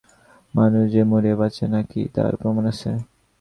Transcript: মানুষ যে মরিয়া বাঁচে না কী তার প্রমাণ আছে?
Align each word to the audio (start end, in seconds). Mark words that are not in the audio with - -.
মানুষ 0.53 0.83
যে 0.93 1.01
মরিয়া 1.03 1.35
বাঁচে 1.41 1.65
না 1.73 1.81
কী 1.83 2.01
তার 2.15 2.33
প্রমাণ 2.41 2.63
আছে? 2.71 2.91